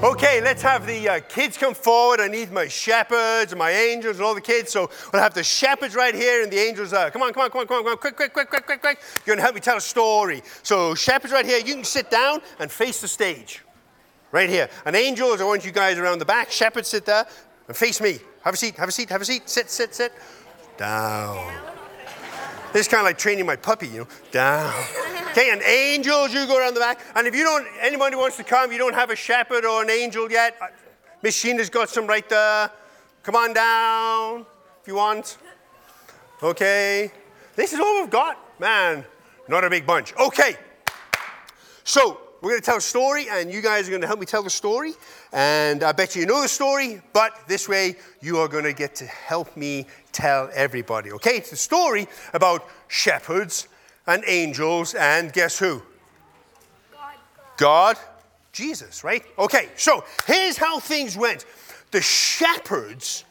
[0.00, 2.20] Okay, let's have the uh, kids come forward.
[2.20, 4.70] I need my shepherds and my angels and all the kids.
[4.70, 6.92] So we'll have the shepherds right here and the angels.
[6.92, 8.64] Uh, come on, come on, come on, come on, come on, quick, quick, quick, quick,
[8.64, 9.00] quick, quick.
[9.26, 10.40] You're gonna help me tell a story.
[10.62, 11.58] So shepherds right here.
[11.58, 13.64] You can sit down and face the stage,
[14.30, 14.70] right here.
[14.86, 16.52] And angels, I want you guys around the back.
[16.52, 17.26] Shepherds, sit there
[17.66, 18.18] and face me.
[18.44, 18.76] Have a seat.
[18.76, 19.08] Have a seat.
[19.08, 19.48] Have a seat.
[19.50, 20.12] Sit, sit, sit.
[20.76, 21.52] Down.
[22.72, 24.08] This is kind of like training my puppy, you know.
[24.30, 24.74] Down.
[25.38, 27.00] Okay, and angels, you go around the back.
[27.14, 29.88] And if you don't, anybody wants to come, you don't have a shepherd or an
[29.88, 30.66] angel yet, uh,
[31.22, 32.68] Miss Sheena's got some right there.
[33.22, 34.44] Come on down
[34.82, 35.38] if you want.
[36.42, 37.12] Okay.
[37.54, 38.36] This is all we've got.
[38.58, 39.04] Man,
[39.46, 40.12] not a big bunch.
[40.16, 40.56] Okay.
[41.84, 44.26] So, we're going to tell a story, and you guys are going to help me
[44.26, 44.94] tell the story.
[45.32, 48.96] And I bet you know the story, but this way you are going to get
[48.96, 51.12] to help me tell everybody.
[51.12, 51.36] Okay?
[51.36, 53.68] It's a story about shepherds
[54.08, 55.82] and angels, and guess who?
[56.90, 57.14] God.
[57.58, 57.96] God,
[58.52, 59.22] Jesus, right?
[59.38, 61.44] Okay, so here's how things went.
[61.90, 63.24] The shepherds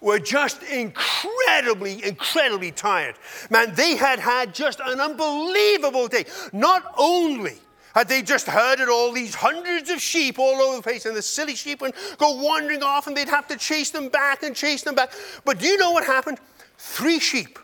[0.00, 3.16] were just incredibly, incredibly tired.
[3.50, 6.26] Man, they had had just an unbelievable day.
[6.52, 7.56] Not only
[7.94, 11.22] had they just herded all these hundreds of sheep all over the place, and the
[11.22, 14.82] silly sheep would go wandering off, and they'd have to chase them back and chase
[14.82, 15.10] them back.
[15.46, 16.38] But do you know what happened?
[16.76, 17.58] Three sheep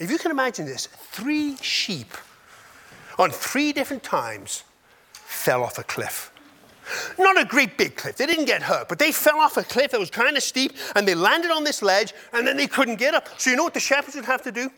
[0.00, 2.12] if you can imagine this, three sheep
[3.18, 4.64] on three different times
[5.12, 6.32] fell off a cliff.
[7.18, 8.16] Not a great big cliff.
[8.16, 10.72] They didn't get hurt, but they fell off a cliff that was kind of steep
[10.96, 13.28] and they landed on this ledge and then they couldn't get up.
[13.38, 14.70] So, you know what the shepherds would have to do?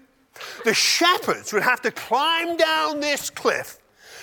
[0.65, 3.79] The shepherds would have to climb down this cliff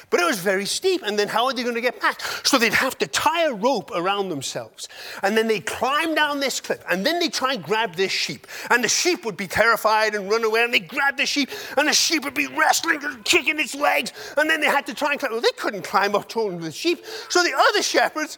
[0.10, 2.22] but it was very steep, and then how are they going to get back?
[2.44, 4.88] So they'd have to tie a rope around themselves.
[5.22, 8.48] And then they'd climb down this cliff, and then they'd try and grab this sheep.
[8.70, 11.88] And the sheep would be terrified and run away, and they'd grab the sheep, and
[11.88, 14.12] the sheep would be wrestling and kicking its legs.
[14.38, 15.32] And then they had to try and climb.
[15.32, 17.06] Well, they couldn't climb up to the sheep.
[17.30, 18.38] So the other shepherds,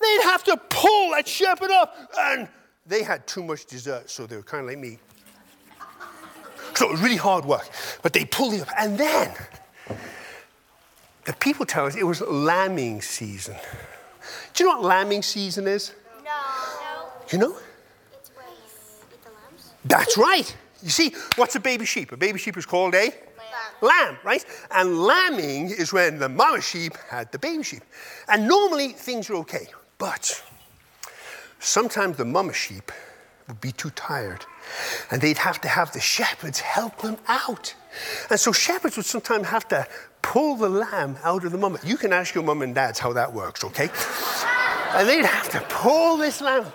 [0.00, 1.96] they'd have to pull that shepherd up.
[2.18, 2.48] And
[2.86, 4.98] they had too much dessert, so they were kind of like me.
[6.74, 7.68] So it was really hard work.
[8.02, 8.68] But they pulled it up.
[8.78, 9.34] And then
[11.28, 13.54] the people tell us it was lambing season.
[14.54, 15.92] Do you know what lambing season is?
[16.24, 16.30] No.
[16.30, 17.06] no.
[17.30, 17.56] You know?
[18.14, 19.72] It's where you eat the lambs.
[19.84, 20.56] That's right.
[20.82, 22.12] You see, what's a baby sheep?
[22.12, 23.12] A baby sheep is called a Lamb.
[23.82, 24.42] lamb, right?
[24.70, 27.82] And lambing is when the mama sheep had the baby sheep.
[28.26, 29.66] And normally things are okay,
[29.98, 30.42] but
[31.58, 32.90] sometimes the mama sheep
[33.48, 34.44] would be too tired
[35.10, 37.74] and they'd have to have the shepherds help them out.
[38.30, 39.86] And so shepherds would sometimes have to
[40.22, 41.78] pull the lamb out of the mama.
[41.84, 43.88] You can ask your mum and dads how that works, okay?
[44.94, 46.66] and they'd have to pull this lamb.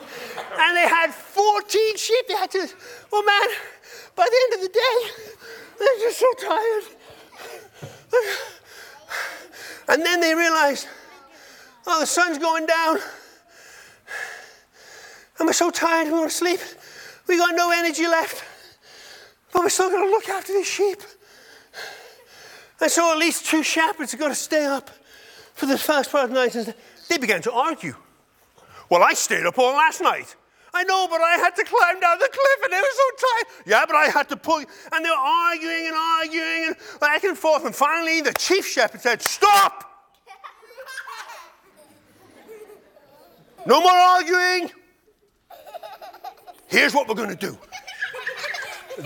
[0.56, 2.28] And they had 14 sheep.
[2.28, 2.68] They had to,
[3.12, 3.48] well, man,
[4.16, 5.10] by the end of the day,
[5.80, 6.84] they're just so tired.
[9.90, 10.88] And then they realized,
[11.86, 13.00] oh, the sun's going down.
[15.40, 16.60] And we're so tired, we want to sleep.
[17.28, 18.44] We got no energy left.
[19.52, 21.02] But we're still going to look after these sheep.
[22.82, 24.90] And so at least two shepherds are going to stay up
[25.54, 26.56] for the first part of the night.
[26.56, 26.74] And
[27.10, 27.96] they began to argue.
[28.90, 30.36] Well, I stayed up all last night.
[30.74, 33.68] I know, but I had to climb down the cliff and it was so tight.
[33.68, 34.58] Yeah, but I had to pull.
[34.58, 37.64] And they were arguing and arguing and back and forth.
[37.66, 39.90] And finally, the chief shepherd said, Stop!
[43.66, 44.72] No more arguing.
[46.74, 47.56] Here's what we're going to do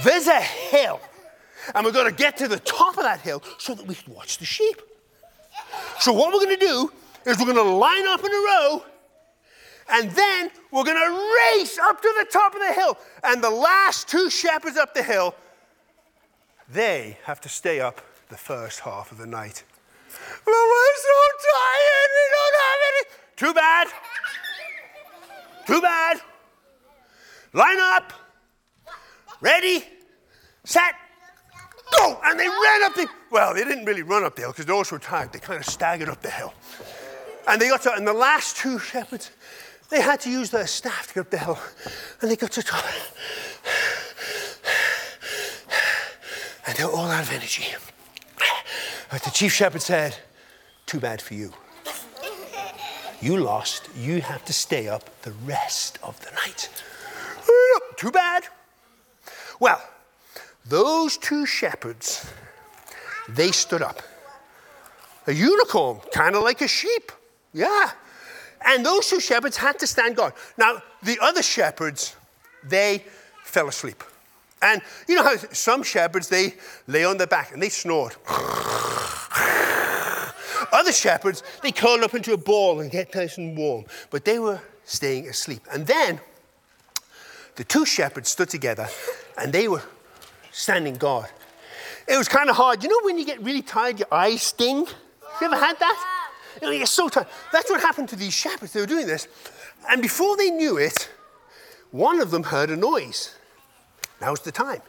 [0.05, 1.01] there's a hill,
[1.75, 4.13] and we're going to get to the top of that hill so that we can
[4.13, 4.81] watch the sheep.
[5.99, 6.91] So, what we're going to do
[7.25, 8.85] is we're going to line up in a row,
[9.89, 12.97] and then we're going to race up to the top of the hill.
[13.25, 15.35] And the last two shepherds up the hill,
[16.71, 17.99] they have to stay up
[18.29, 19.65] the first half of the night.
[20.45, 21.19] But we're so
[21.51, 23.03] tired, we don't have any.
[23.35, 23.87] Too bad.
[25.65, 26.21] Too bad.
[27.57, 28.13] Line up.
[29.41, 29.83] Ready,
[30.63, 30.93] set,
[31.97, 32.19] go.
[32.23, 34.73] And they ran up the, well, they didn't really run up the hill because they
[34.73, 35.33] were tired.
[35.33, 36.53] They kind of staggered up the hill.
[37.47, 39.31] And they got to, and the last two shepherds,
[39.89, 41.59] they had to use their staff to get up the hill.
[42.21, 42.85] And they got to top.
[46.67, 47.65] And they were all out of energy.
[49.09, 50.15] But the chief shepherd said,
[50.85, 51.53] Too bad for you.
[53.19, 53.89] You lost.
[53.97, 56.69] You have to stay up the rest of the night.
[57.97, 58.43] Too bad.
[59.59, 59.81] Well,
[60.65, 62.31] those two shepherds,
[63.27, 64.01] they stood up.
[65.25, 67.11] A unicorn, kind of like a sheep.
[67.53, 67.91] Yeah.
[68.65, 70.33] And those two shepherds had to stand guard.
[70.57, 72.15] Now, the other shepherds,
[72.63, 73.03] they
[73.43, 74.03] fell asleep.
[74.61, 76.53] And you know how some shepherds, they
[76.87, 78.15] lay on their back and they snored.
[80.71, 84.39] Other shepherds, they curl up into a ball and get nice and warm, but they
[84.39, 85.61] were staying asleep.
[85.71, 86.19] And then
[87.57, 88.87] the two shepherds stood together
[89.37, 89.83] and they were
[90.51, 91.29] standing guard.
[92.07, 92.83] It was kind of hard.
[92.83, 94.85] You know when you get really tired, your eyes sting?
[94.85, 96.23] Have you ever had that?
[96.61, 97.27] You know, you're so tired.
[97.51, 98.73] That's what happened to these shepherds.
[98.73, 99.27] They were doing this.
[99.89, 101.09] And before they knew it,
[101.91, 103.35] one of them heard a noise.
[104.21, 104.81] Now's the time.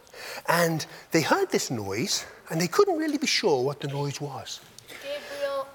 [0.49, 4.61] And they heard this noise, and they couldn't really be sure what the noise was.
[4.89, 5.67] Gabriel.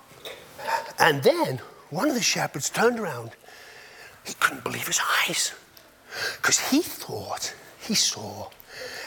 [1.00, 3.32] And then one of the shepherds turned around.
[4.26, 5.54] He couldn't believe his eyes
[6.38, 8.50] because he thought he saw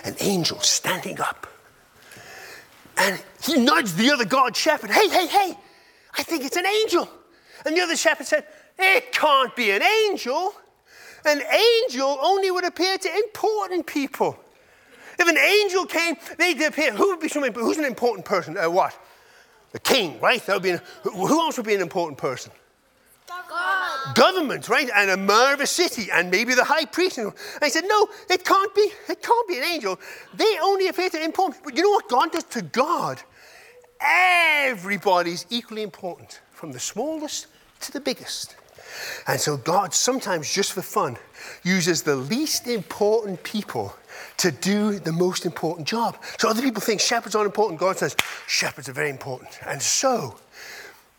[0.05, 1.47] an angel standing up.
[2.97, 5.59] And he nudged the other guard shepherd, hey, hey, hey,
[6.17, 7.09] I think it's an angel.
[7.65, 8.47] And the other shepherd said,
[8.79, 10.55] it can't be an angel.
[11.25, 14.39] An angel only would appear to important people.
[15.19, 16.93] If an angel came, they'd appear.
[16.93, 18.57] Who would be some, who's an important person?
[18.57, 18.99] Uh, what?
[19.73, 20.45] The king, right?
[20.47, 22.53] That would be an, who else would be an important person?
[24.15, 24.89] Government, right?
[24.95, 27.19] And a mayor of a city, and maybe the high priest.
[27.19, 28.91] And I said, no, it can't be.
[29.09, 29.99] It can't be an angel.
[30.35, 31.63] They only appear to important.
[31.65, 33.21] But you know what God does to God?
[34.01, 37.47] Everybody's equally important, from the smallest
[37.81, 38.57] to the biggest.
[39.27, 41.17] And so God sometimes, just for fun,
[41.63, 43.95] uses the least important people
[44.39, 46.17] to do the most important job.
[46.39, 47.81] So other people think shepherds aren't important.
[47.81, 48.17] God says
[48.47, 49.59] shepherds are very important.
[49.67, 50.37] And so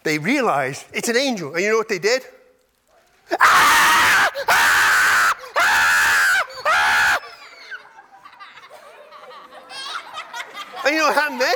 [0.03, 1.53] they realized it's an angel.
[1.53, 2.23] And you know what they did?
[3.39, 3.87] Ah!
[10.85, 11.55] And you know what happened then?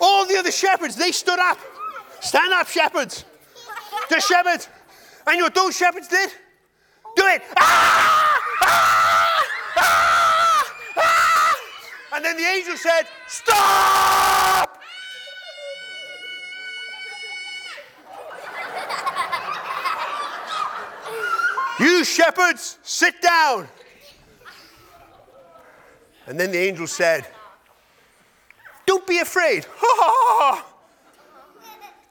[0.00, 1.58] All the other shepherds, they stood up.
[2.20, 3.24] Stand up, shepherds.
[4.08, 4.68] Just shepherds.
[5.26, 6.30] And you know what those shepherds did?
[7.16, 7.42] Do it.
[7.56, 8.40] Ah!
[8.62, 9.44] Ah!
[10.96, 11.56] Ah!
[12.14, 14.45] And then the angel said, Stop!
[21.78, 23.68] You shepherds, sit down.
[26.26, 27.26] And then the angel said,
[28.86, 29.66] Don't be afraid.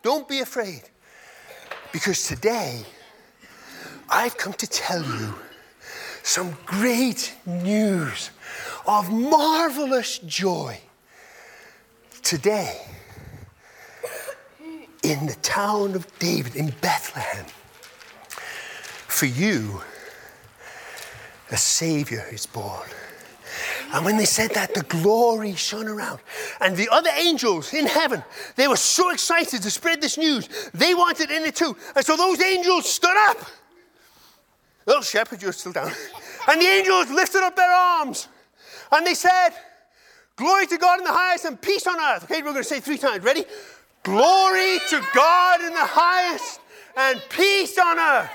[0.04, 0.84] Don't be afraid.
[1.92, 2.84] Because today,
[4.10, 5.34] I've come to tell you
[6.22, 8.30] some great news
[8.86, 10.80] of marvelous joy.
[12.22, 12.82] Today,
[15.04, 17.46] in the town of David, in Bethlehem,
[19.16, 19.82] for you,
[21.50, 22.90] a Savior is born.
[23.94, 26.20] And when they said that, the glory shone around.
[26.60, 28.22] And the other angels in heaven,
[28.58, 30.50] they were so excited to spread this news.
[30.74, 31.78] They wanted in it too.
[31.96, 33.38] And so those angels stood up.
[34.86, 35.92] Little shepherd, you're still down.
[36.50, 38.28] And the angels lifted up their arms.
[38.92, 39.52] And they said,
[40.36, 42.26] Glory to God in the highest and peace on earth.
[42.26, 43.24] Okay, we're going to say three times.
[43.24, 43.46] Ready?
[44.04, 46.60] Glory to God in the highest
[46.98, 48.30] and peace on earth.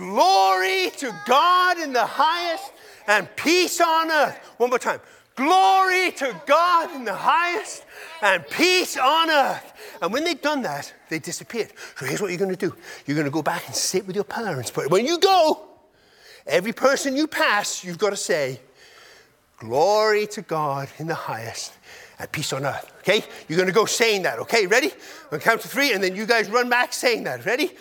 [0.00, 2.72] Glory to God in the highest
[3.06, 4.34] and peace on earth.
[4.56, 4.98] One more time.
[5.36, 7.84] Glory to God in the highest
[8.22, 9.74] and peace on earth.
[10.00, 11.74] And when they've done that, they disappeared.
[11.96, 12.74] So here's what you're going to do
[13.04, 14.70] you're going to go back and sit with your parents.
[14.70, 15.68] But when you go,
[16.46, 18.58] every person you pass, you've got to say,
[19.58, 21.74] Glory to God in the highest
[22.18, 22.90] and peace on earth.
[23.00, 23.22] Okay?
[23.48, 24.38] You're going to go saying that.
[24.38, 24.66] Okay?
[24.66, 24.92] Ready?
[25.30, 27.44] I'll count to three, and then you guys run back saying that.
[27.44, 27.72] Ready?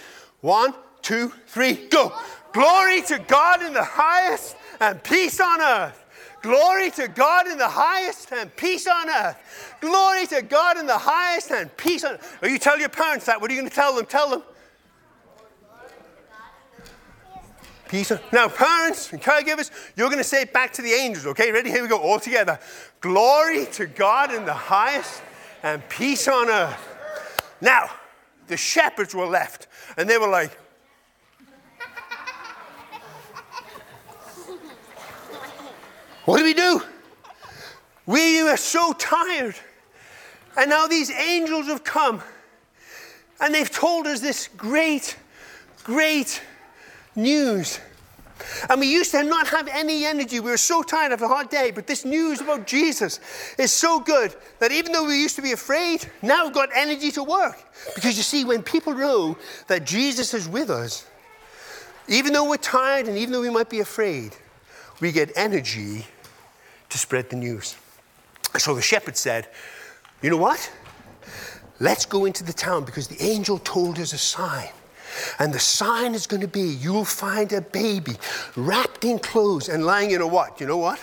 [0.42, 2.14] One, two, three, go.
[2.54, 6.06] Glory to God in the highest and peace on earth.
[6.42, 9.76] Glory to God in the highest and peace on earth.
[9.82, 12.38] Glory to God in the highest and peace on earth.
[12.42, 13.42] Or you tell your parents that.
[13.42, 14.06] What are you going to tell them?
[14.06, 14.44] Tell them.
[17.90, 18.12] Peace.
[18.12, 18.20] On.
[18.32, 21.26] Now, parents and caregivers, you're going to say it back to the angels.
[21.26, 21.72] Okay, ready?
[21.72, 21.98] Here we go.
[21.98, 22.60] All together.
[23.02, 25.22] Glory to God in the highest
[25.64, 27.52] and peace on earth.
[27.60, 27.90] Now,
[28.48, 30.58] the shepherds were left, and they were like,
[36.30, 36.80] What do we do?
[38.06, 39.56] We are so tired.
[40.56, 42.22] And now these angels have come
[43.42, 45.18] and they've told us this great,
[45.84, 46.40] great
[47.16, 47.80] news.
[48.70, 50.40] And we used to not have any energy.
[50.40, 51.72] We were so tired after a hard day.
[51.72, 53.20] But this news about Jesus
[53.58, 57.10] is so good that even though we used to be afraid, now we've got energy
[57.14, 57.58] to work.
[57.96, 61.08] Because you see, when people know that Jesus is with us,
[62.08, 64.36] even though we're tired and even though we might be afraid,
[65.02, 66.06] we get energy
[66.90, 67.78] to spread the news.
[68.58, 69.48] So the shepherd said,
[70.22, 70.72] You know what?
[71.80, 74.70] Let's go into the town because the angel told us a sign.
[75.40, 78.14] And the sign is going to be you'll find a baby
[78.56, 80.60] wrapped in clothes and lying in a what?
[80.60, 81.00] You know what?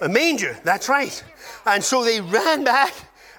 [0.00, 0.50] A manger.
[0.50, 1.22] A manger, that's right.
[1.66, 2.92] And so they ran back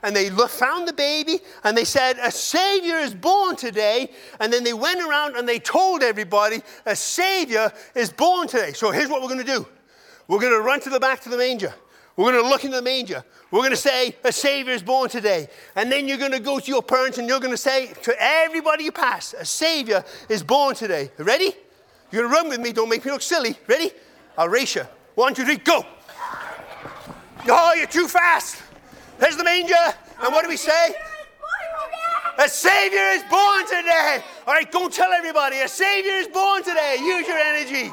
[0.03, 4.11] and they found the baby and they said, A Savior is born today.
[4.39, 8.73] And then they went around and they told everybody, A Savior is born today.
[8.73, 9.67] So here's what we're going to do
[10.29, 11.73] we're going to run to the back to the manger.
[12.15, 13.23] We're going to look in the manger.
[13.49, 15.47] We're going to say, A Savior is born today.
[15.75, 18.13] And then you're going to go to your parents and you're going to say to
[18.19, 21.09] everybody you pass, A Savior is born today.
[21.17, 21.55] Ready?
[22.11, 22.71] You're going to run with me.
[22.71, 23.57] Don't make me look silly.
[23.67, 23.91] Ready?
[24.37, 24.83] I'll race you.
[25.15, 25.83] One, two, three, go.
[27.47, 28.61] Oh, you're too fast.
[29.17, 29.73] There's the manger.
[30.21, 30.93] And what do we say?
[32.37, 34.23] A Savior is born today.
[34.45, 35.59] All right, go tell everybody.
[35.61, 36.97] A Savior is born today.
[36.99, 37.91] Use your energy.